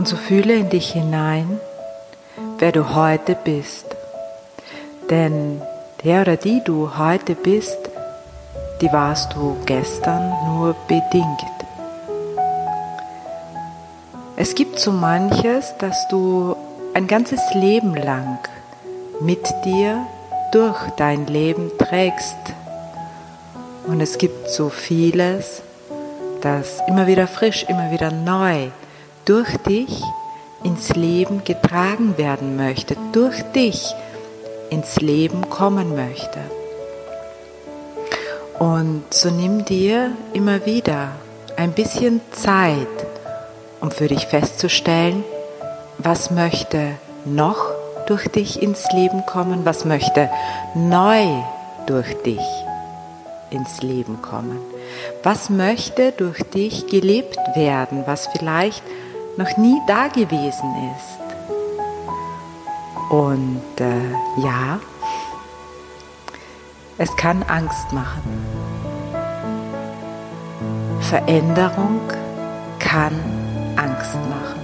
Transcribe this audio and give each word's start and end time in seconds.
Und 0.00 0.08
so 0.08 0.16
fühle 0.16 0.54
in 0.54 0.70
dich 0.70 0.92
hinein, 0.92 1.60
wer 2.58 2.72
du 2.72 2.94
heute 2.94 3.34
bist. 3.34 3.84
Denn 5.10 5.60
der 6.02 6.22
oder 6.22 6.36
die 6.38 6.62
du 6.64 6.96
heute 6.96 7.34
bist, 7.34 7.76
die 8.80 8.90
warst 8.94 9.34
du 9.34 9.58
gestern 9.66 10.32
nur 10.46 10.74
bedingt. 10.88 11.44
Es 14.36 14.54
gibt 14.54 14.78
so 14.78 14.90
manches, 14.90 15.74
dass 15.76 16.08
du 16.08 16.56
ein 16.94 17.06
ganzes 17.06 17.42
Leben 17.52 17.94
lang 17.94 18.38
mit 19.20 19.46
dir 19.66 20.06
durch 20.52 20.80
dein 20.96 21.26
Leben 21.26 21.72
trägst. 21.76 22.38
Und 23.86 24.00
es 24.00 24.16
gibt 24.16 24.48
so 24.48 24.70
vieles, 24.70 25.60
das 26.40 26.80
immer 26.88 27.06
wieder 27.06 27.26
frisch, 27.26 27.66
immer 27.68 27.90
wieder 27.90 28.10
neu 28.10 28.70
durch 29.24 29.56
dich 29.58 30.02
ins 30.62 30.90
Leben 30.90 31.44
getragen 31.44 32.18
werden 32.18 32.56
möchte, 32.56 32.96
durch 33.12 33.42
dich 33.54 33.94
ins 34.70 34.96
Leben 34.96 35.48
kommen 35.48 35.94
möchte. 35.96 36.38
Und 38.58 39.04
so 39.10 39.30
nimm 39.30 39.64
dir 39.64 40.12
immer 40.32 40.66
wieder 40.66 41.12
ein 41.56 41.72
bisschen 41.72 42.20
Zeit, 42.32 42.86
um 43.80 43.90
für 43.90 44.08
dich 44.08 44.26
festzustellen, 44.26 45.24
was 45.98 46.30
möchte 46.30 46.92
noch 47.24 47.70
durch 48.06 48.28
dich 48.28 48.62
ins 48.62 48.90
Leben 48.92 49.24
kommen, 49.24 49.64
was 49.64 49.84
möchte 49.84 50.28
neu 50.74 51.26
durch 51.86 52.14
dich 52.22 52.40
ins 53.50 53.82
Leben 53.82 54.20
kommen, 54.22 54.58
was 55.22 55.50
möchte 55.50 56.12
durch 56.12 56.42
dich 56.42 56.86
gelebt 56.86 57.38
werden, 57.54 58.04
was 58.06 58.28
vielleicht 58.28 58.82
noch 59.40 59.56
nie 59.56 59.80
da 59.86 60.08
gewesen 60.08 60.70
ist. 60.94 61.18
Und 63.08 63.80
äh, 63.80 64.42
ja, 64.44 64.78
es 66.98 67.16
kann 67.16 67.42
Angst 67.44 67.90
machen. 67.90 68.22
Veränderung 71.00 72.00
kann 72.78 73.14
Angst 73.76 74.18
machen, 74.28 74.60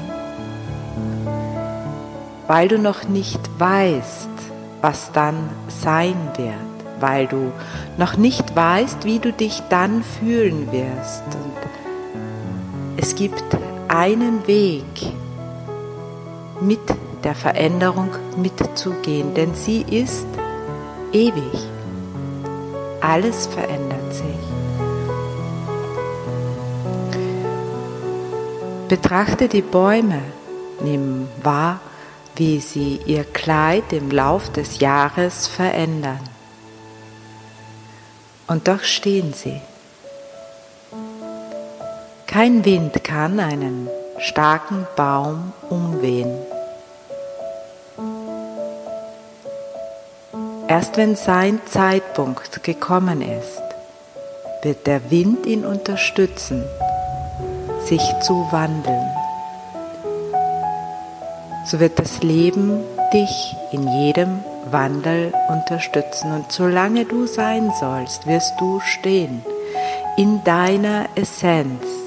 weil 2.47 2.69
du 2.69 2.79
noch 2.79 3.05
nicht 3.05 3.41
weißt, 3.59 4.29
was 4.83 5.11
dann 5.13 5.49
sein 5.69 6.17
wird, 6.37 6.55
weil 7.01 7.27
du 7.27 7.51
noch 7.97 8.19
nicht 8.19 8.55
weißt, 8.55 9.05
wie 9.07 9.21
du 9.21 9.33
dich 9.33 9.63
dann 9.71 10.05
fühlen 10.05 10.71
wirst. 10.71 11.25
Und 11.25 11.57
es 12.99 13.15
gibt 13.15 13.43
einen 13.89 14.47
Weg, 14.47 14.85
mit 16.61 16.81
der 17.25 17.35
Veränderung 17.35 18.11
mitzugehen, 18.37 19.35
denn 19.35 19.55
sie 19.55 19.83
ist 19.83 20.27
ewig. 21.13 21.69
Alles 23.01 23.47
verändert 23.47 24.15
sich. 24.15 24.25
Betrachte 28.89 29.49
die 29.49 29.63
Bäume, 29.63 30.23
nimm 30.81 31.29
wahr, 31.43 31.81
wie 32.37 32.61
sie 32.61 33.01
ihr 33.07 33.25
Kleid 33.25 33.93
im 33.93 34.11
Lauf 34.11 34.53
des 34.53 34.79
Jahres 34.79 35.47
verändern. 35.47 36.21
Und 38.47 38.69
doch 38.69 38.83
stehen 38.83 39.33
sie. 39.33 39.61
Kein 42.37 42.67
Wind 42.67 43.03
kann 43.03 43.41
einen 43.41 43.89
starken 44.19 44.87
Baum 44.95 45.55
umwehen. 45.71 46.37
Erst 50.69 50.99
wenn 50.99 51.17
sein 51.17 51.63
Zeitpunkt 51.65 52.63
gekommen 52.63 53.23
ist, 53.23 53.63
wird 54.61 54.87
der 54.87 55.11
Wind 55.11 55.47
ihn 55.47 55.65
unterstützen 55.65 56.63
sich 57.87 58.03
zu 58.21 58.47
wandeln. 58.51 59.11
So 61.65 61.81
wird 61.81 61.99
das 61.99 62.23
Leben 62.23 62.85
dich 63.15 63.57
in 63.73 63.89
jedem 63.89 64.45
Wandel 64.71 65.33
unterstützen. 65.49 66.33
Und 66.33 66.53
solange 66.53 67.07
du 67.07 67.27
sein 67.27 67.73
sollst, 67.81 68.27
wirst 68.27 68.53
du 68.61 68.79
stehen 68.81 69.43
in 70.19 70.45
deiner 70.45 71.07
Essenz. 71.15 72.06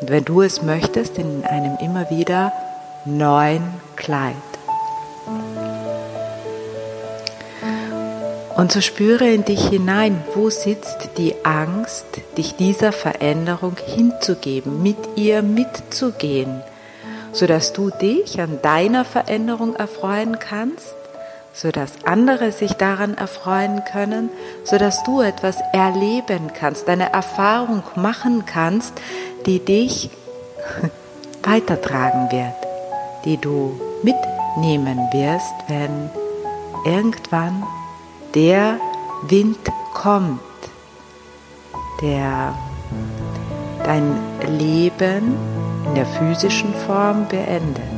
Und 0.00 0.10
wenn 0.10 0.24
du 0.24 0.42
es 0.42 0.62
möchtest, 0.62 1.18
in 1.18 1.44
einem 1.44 1.78
immer 1.80 2.10
wieder 2.10 2.52
neuen 3.04 3.62
Kleid. 3.96 4.34
Und 8.56 8.72
so 8.72 8.80
spüre 8.80 9.28
in 9.28 9.44
dich 9.44 9.68
hinein, 9.68 10.24
wo 10.34 10.48
sitzt 10.48 11.10
die 11.18 11.34
Angst, 11.44 12.06
dich 12.38 12.56
dieser 12.56 12.90
Veränderung 12.90 13.76
hinzugeben, 13.84 14.82
mit 14.82 14.96
ihr 15.14 15.42
mitzugehen, 15.42 16.62
sodass 17.32 17.74
du 17.74 17.90
dich 17.90 18.40
an 18.40 18.58
deiner 18.62 19.04
Veränderung 19.04 19.76
erfreuen 19.76 20.38
kannst, 20.38 20.94
sodass 21.56 21.92
andere 22.04 22.52
sich 22.52 22.74
daran 22.74 23.16
erfreuen 23.16 23.82
können, 23.90 24.28
sodass 24.64 25.02
du 25.04 25.22
etwas 25.22 25.56
erleben 25.72 26.52
kannst, 26.52 26.86
eine 26.88 27.12
Erfahrung 27.12 27.82
machen 27.96 28.44
kannst, 28.44 28.92
die 29.46 29.64
dich 29.64 30.10
weitertragen 31.42 32.30
wird, 32.30 32.54
die 33.24 33.38
du 33.38 33.80
mitnehmen 34.02 34.98
wirst, 35.12 35.54
wenn 35.68 36.10
irgendwann 36.84 37.64
der 38.34 38.78
Wind 39.22 39.58
kommt, 39.94 40.40
der 42.02 42.54
dein 43.82 44.14
Leben 44.58 45.34
in 45.86 45.94
der 45.94 46.06
physischen 46.06 46.74
Form 46.86 47.26
beendet. 47.28 47.95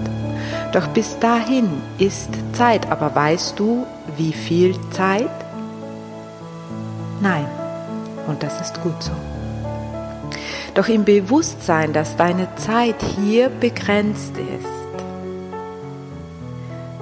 Doch 0.73 0.87
bis 0.89 1.19
dahin 1.19 1.69
ist 1.99 2.31
Zeit, 2.53 2.91
aber 2.91 3.15
weißt 3.15 3.59
du, 3.59 3.87
wie 4.17 4.33
viel 4.33 4.75
Zeit? 4.91 5.31
Nein, 7.21 7.47
und 8.27 8.43
das 8.43 8.61
ist 8.61 8.83
gut 8.83 9.03
so. 9.03 9.13
Doch 10.75 10.89
im 10.89 11.05
Bewusstsein, 11.05 11.93
dass 11.93 12.17
deine 12.17 12.49
Zeit 12.57 12.97
hier 13.17 13.49
begrenzt 13.49 14.35
ist, 14.37 14.69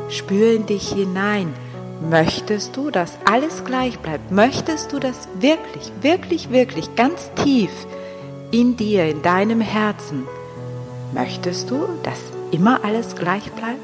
spür 0.08 0.54
in 0.54 0.66
dich 0.66 0.90
hinein, 0.92 1.52
Möchtest 2.00 2.76
du, 2.76 2.90
dass 2.90 3.18
alles 3.24 3.64
gleich 3.64 3.98
bleibt? 3.98 4.30
Möchtest 4.30 4.92
du 4.92 4.98
das 4.98 5.28
wirklich, 5.40 5.90
wirklich, 6.02 6.50
wirklich 6.50 6.94
ganz 6.94 7.30
tief 7.42 7.70
in 8.50 8.76
dir, 8.76 9.08
in 9.08 9.22
deinem 9.22 9.60
Herzen? 9.60 10.26
Möchtest 11.14 11.70
du, 11.70 11.88
dass 12.02 12.18
immer 12.50 12.84
alles 12.84 13.16
gleich 13.16 13.50
bleibt? 13.52 13.80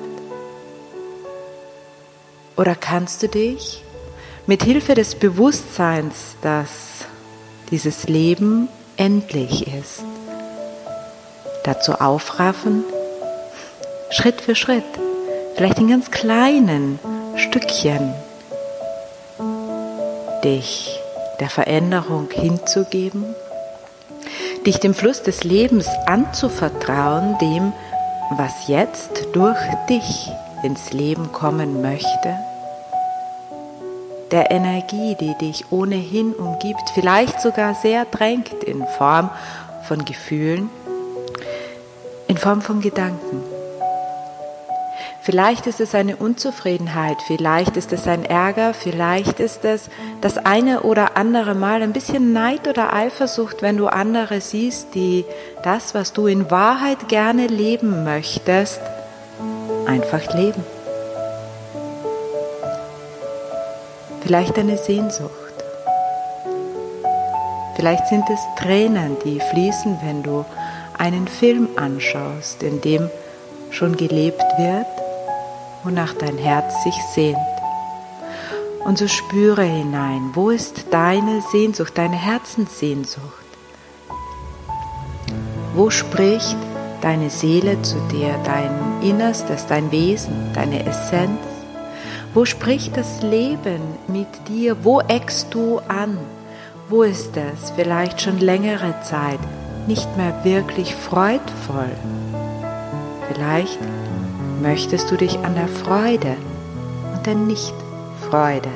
Oder 2.56 2.74
kannst 2.74 3.22
du 3.22 3.28
dich 3.28 3.82
mit 4.46 4.62
Hilfe 4.62 4.94
des 4.94 5.14
Bewusstseins, 5.14 6.36
dass 6.42 7.06
dieses 7.70 8.08
Leben 8.08 8.68
endlich 8.96 9.66
ist, 9.66 10.04
dazu 11.64 11.94
aufraffen, 11.94 12.84
Schritt 14.10 14.40
für 14.40 14.54
Schritt, 14.54 14.84
vielleicht 15.56 15.78
in 15.78 15.88
ganz 15.88 16.10
kleinen 16.10 16.98
Stückchen 17.36 18.14
dich 20.44 21.00
der 21.40 21.48
Veränderung 21.48 22.28
hinzugeben, 22.30 23.24
dich 24.66 24.78
dem 24.78 24.94
Fluss 24.94 25.22
des 25.22 25.44
Lebens 25.44 25.88
anzuvertrauen, 26.06 27.38
dem, 27.40 27.72
was 28.38 28.68
jetzt 28.68 29.28
durch 29.32 29.58
dich 29.88 30.30
ins 30.62 30.92
Leben 30.92 31.32
kommen 31.32 31.82
möchte, 31.82 32.36
der 34.30 34.50
Energie, 34.50 35.14
die 35.20 35.34
dich 35.38 35.70
ohnehin 35.70 36.32
umgibt, 36.32 36.90
vielleicht 36.94 37.40
sogar 37.40 37.74
sehr 37.74 38.04
drängt 38.06 38.64
in 38.64 38.86
Form 38.86 39.30
von 39.86 40.04
Gefühlen, 40.04 40.70
in 42.28 42.38
Form 42.38 42.62
von 42.62 42.80
Gedanken. 42.80 43.51
Vielleicht 45.24 45.68
ist 45.68 45.80
es 45.80 45.94
eine 45.94 46.16
Unzufriedenheit, 46.16 47.22
vielleicht 47.28 47.76
ist 47.76 47.92
es 47.92 48.08
ein 48.08 48.24
Ärger, 48.24 48.74
vielleicht 48.74 49.38
ist 49.38 49.64
es 49.64 49.88
das 50.20 50.36
eine 50.36 50.82
oder 50.82 51.16
andere 51.16 51.54
Mal 51.54 51.80
ein 51.82 51.92
bisschen 51.92 52.32
Neid 52.32 52.66
oder 52.66 52.92
Eifersucht, 52.92 53.62
wenn 53.62 53.76
du 53.76 53.86
andere 53.86 54.40
siehst, 54.40 54.96
die 54.96 55.24
das, 55.62 55.94
was 55.94 56.12
du 56.12 56.26
in 56.26 56.50
Wahrheit 56.50 57.08
gerne 57.08 57.46
leben 57.46 58.02
möchtest, 58.02 58.80
einfach 59.86 60.34
leben. 60.34 60.64
Vielleicht 64.22 64.58
eine 64.58 64.76
Sehnsucht. 64.76 65.30
Vielleicht 67.76 68.08
sind 68.08 68.24
es 68.28 68.40
Tränen, 68.60 69.16
die 69.24 69.38
fließen, 69.38 70.00
wenn 70.02 70.24
du 70.24 70.44
einen 70.98 71.28
Film 71.28 71.68
anschaust, 71.76 72.64
in 72.64 72.80
dem 72.80 73.08
schon 73.70 73.96
gelebt 73.96 74.42
wird, 74.58 74.86
wonach 75.84 76.14
dein 76.14 76.38
Herz 76.38 76.82
sich 76.82 76.94
sehnt. 77.14 77.36
Und 78.84 78.98
so 78.98 79.06
spüre 79.06 79.62
hinein, 79.62 80.30
wo 80.34 80.50
ist 80.50 80.86
deine 80.90 81.40
Sehnsucht, 81.52 81.96
deine 81.96 82.16
Herzenssehnsucht? 82.16 83.22
Wo 85.74 85.88
spricht 85.90 86.56
deine 87.00 87.30
Seele 87.30 87.80
zu 87.82 87.96
dir, 88.10 88.34
dein 88.44 88.70
Innerstes, 89.02 89.66
dein 89.66 89.90
Wesen, 89.92 90.34
deine 90.54 90.84
Essenz? 90.84 91.40
Wo 92.34 92.44
spricht 92.44 92.96
das 92.96 93.22
Leben 93.22 93.80
mit 94.08 94.48
dir? 94.48 94.84
Wo 94.84 95.00
eckst 95.00 95.54
du 95.54 95.80
an? 95.88 96.18
Wo 96.88 97.02
ist 97.02 97.36
es 97.36 97.70
vielleicht 97.70 98.20
schon 98.20 98.38
längere 98.38 98.94
Zeit 99.02 99.38
nicht 99.86 100.16
mehr 100.16 100.44
wirklich 100.44 100.94
freudvoll? 100.94 101.90
Vielleicht 103.28 103.78
möchtest 104.62 105.10
du 105.10 105.16
dich 105.16 105.38
an 105.40 105.54
der 105.54 105.68
Freude 105.68 106.36
und 107.12 107.26
der 107.26 107.34
Nicht-Freude 107.34 108.70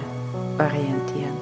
orientieren. 0.59 1.37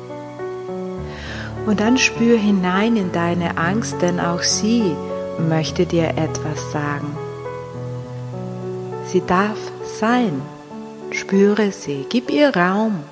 Und 1.67 1.81
dann 1.81 1.97
spür 1.97 2.37
hinein 2.37 2.97
in 2.97 3.11
deine 3.13 3.57
Angst, 3.57 4.03
denn 4.03 4.21
auch 4.21 4.43
sie 4.43 4.95
möchte 5.39 5.87
dir 5.87 6.11
etwas 6.11 6.71
sagen. 6.73 7.17
Sie 9.07 9.23
darf 9.27 9.59
sein. 9.99 10.43
Spüre 11.11 11.71
sie, 11.71 12.07
gib 12.09 12.29
ihr 12.29 12.55
Raum, 12.57 13.05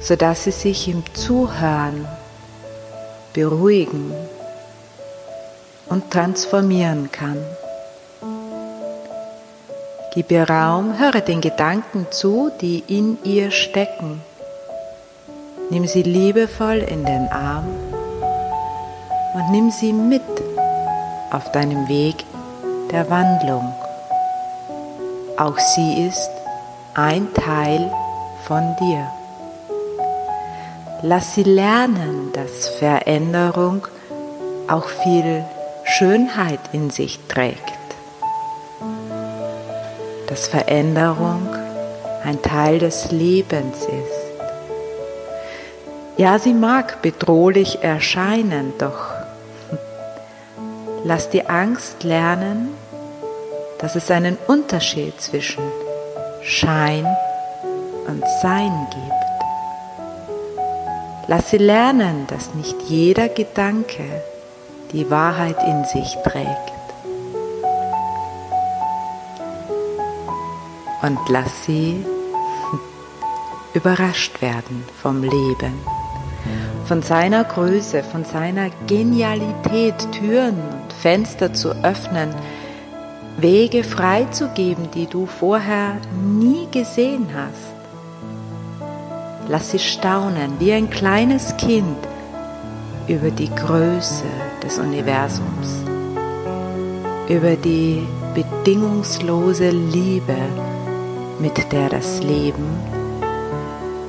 sodass 0.00 0.44
sie 0.44 0.50
sich 0.50 0.88
im 0.88 1.04
Zuhören 1.14 2.08
beruhigen 3.32 4.12
und 5.88 6.10
transformieren 6.10 7.12
kann. 7.12 7.38
Gib 10.16 10.30
ihr 10.30 10.48
Raum, 10.48 10.98
höre 10.98 11.20
den 11.20 11.42
Gedanken 11.42 12.06
zu, 12.10 12.50
die 12.62 12.82
in 12.88 13.18
ihr 13.22 13.50
stecken. 13.50 14.22
Nimm 15.68 15.86
sie 15.86 16.04
liebevoll 16.04 16.78
in 16.78 17.04
den 17.04 17.28
Arm 17.28 17.66
und 19.34 19.50
nimm 19.50 19.70
sie 19.70 19.92
mit 19.92 20.22
auf 21.30 21.52
deinem 21.52 21.86
Weg 21.88 22.24
der 22.90 23.10
Wandlung. 23.10 23.74
Auch 25.36 25.58
sie 25.58 26.06
ist 26.08 26.30
ein 26.94 27.34
Teil 27.34 27.92
von 28.46 28.74
dir. 28.80 29.06
Lass 31.02 31.34
sie 31.34 31.42
lernen, 31.42 32.32
dass 32.32 32.68
Veränderung 32.78 33.86
auch 34.66 34.88
viel 34.88 35.44
Schönheit 35.84 36.60
in 36.72 36.88
sich 36.88 37.20
trägt. 37.28 37.75
Dass 40.36 40.48
Veränderung 40.48 41.48
ein 42.22 42.42
Teil 42.42 42.78
des 42.78 43.10
Lebens 43.10 43.78
ist. 43.84 44.42
Ja, 46.18 46.38
sie 46.38 46.52
mag 46.52 47.00
bedrohlich 47.00 47.82
erscheinen, 47.82 48.74
doch 48.76 49.14
lass 51.04 51.30
die 51.30 51.48
Angst 51.48 52.04
lernen, 52.04 52.68
dass 53.78 53.96
es 53.96 54.10
einen 54.10 54.36
Unterschied 54.46 55.18
zwischen 55.22 55.64
Schein 56.42 57.06
und 58.06 58.22
Sein 58.42 58.88
gibt. 58.90 59.12
Lass 61.28 61.48
sie 61.48 61.56
lernen, 61.56 62.26
dass 62.26 62.52
nicht 62.52 62.76
jeder 62.90 63.30
Gedanke 63.30 64.04
die 64.92 65.10
Wahrheit 65.10 65.56
in 65.66 65.86
sich 65.86 66.14
trägt. 66.24 66.75
Und 71.06 71.20
lass 71.28 71.64
sie 71.64 72.04
überrascht 73.74 74.42
werden 74.42 74.82
vom 75.00 75.22
Leben, 75.22 75.74
von 76.86 77.00
seiner 77.02 77.44
Größe, 77.44 78.02
von 78.02 78.24
seiner 78.24 78.70
Genialität, 78.88 79.94
Türen 80.10 80.56
und 80.56 80.92
Fenster 81.00 81.54
zu 81.54 81.70
öffnen, 81.84 82.34
Wege 83.36 83.84
freizugeben, 83.84 84.90
die 84.94 85.06
du 85.06 85.26
vorher 85.26 85.98
nie 86.24 86.66
gesehen 86.72 87.28
hast. 87.32 87.76
Lass 89.48 89.70
sie 89.70 89.78
staunen 89.78 90.58
wie 90.58 90.72
ein 90.72 90.90
kleines 90.90 91.56
Kind 91.56 91.98
über 93.06 93.30
die 93.30 93.54
Größe 93.54 94.24
des 94.60 94.80
Universums, 94.80 95.84
über 97.28 97.54
die 97.54 98.02
bedingungslose 98.34 99.70
Liebe, 99.70 100.34
mit 101.38 101.72
der 101.72 101.88
das 101.88 102.22
Leben 102.22 102.66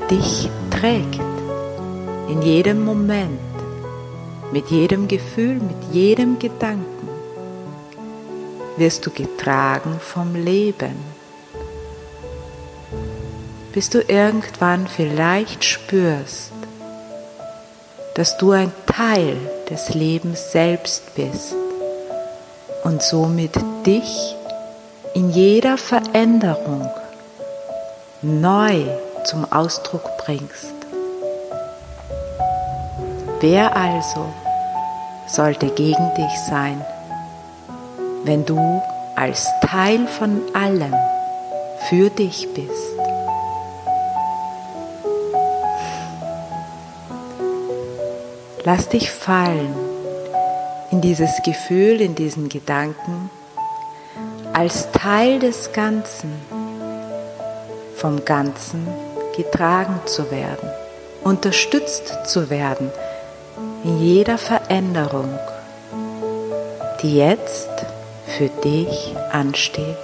dich 0.10 0.50
trägt, 0.70 1.20
in 2.30 2.42
jedem 2.42 2.84
Moment, 2.84 3.40
mit 4.52 4.68
jedem 4.70 5.08
Gefühl, 5.08 5.56
mit 5.56 5.94
jedem 5.94 6.40
Gedanken 6.40 7.10
wirst 8.78 9.06
du 9.06 9.12
getragen 9.12 10.00
vom 10.00 10.36
Leben. 10.36 10.96
Bis 13.74 13.90
du 13.90 14.02
irgendwann 14.02 14.88
vielleicht 14.88 15.66
spürst, 15.66 16.54
dass 18.16 18.38
du 18.38 18.52
ein 18.52 18.72
Teil 18.86 19.38
des 19.70 19.94
Lebens 19.94 20.52
selbst 20.52 21.16
bist 21.16 21.56
und 22.84 23.02
somit 23.02 23.56
dich 23.86 24.36
in 25.14 25.30
jeder 25.30 25.78
Veränderung 25.78 26.90
neu 28.22 28.86
zum 29.26 29.52
Ausdruck 29.52 30.04
bringst. 30.26 30.74
Wer 33.40 33.76
also 33.76 34.26
sollte 35.28 35.68
gegen 35.68 36.14
dich 36.16 36.40
sein? 36.50 36.84
wenn 38.28 38.46
du 38.46 38.82
als 39.16 39.48
Teil 39.62 40.06
von 40.06 40.42
allem 40.54 40.94
für 41.90 42.10
dich 42.10 42.48
bist. 42.54 43.00
Lass 48.66 48.90
dich 48.90 49.10
fallen 49.10 49.74
in 50.92 51.00
dieses 51.00 51.42
Gefühl, 51.44 52.02
in 52.02 52.16
diesen 52.16 52.50
Gedanken, 52.50 53.30
als 54.52 54.92
Teil 54.92 55.40
des 55.40 55.72
Ganzen, 55.72 56.34
vom 57.98 58.24
Ganzen 58.26 58.88
getragen 59.36 60.00
zu 60.06 60.30
werden, 60.32 60.70
unterstützt 61.24 62.14
zu 62.26 62.50
werden 62.50 62.92
in 63.84 64.00
jeder 64.00 64.38
Veränderung, 64.38 65.38
die 67.02 67.18
jetzt 67.18 67.70
für 68.26 68.50
dich 68.50 69.16
ansteht 69.32 69.98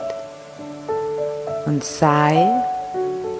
und 1.66 1.84
sei 1.84 2.48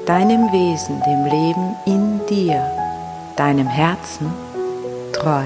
deinem 0.06 0.52
Wesen, 0.52 1.02
dem 1.04 1.26
Leben 1.26 1.76
in 1.86 2.26
dir, 2.28 2.64
deinem 3.36 3.68
Herzen 3.68 4.32
treu. 5.14 5.46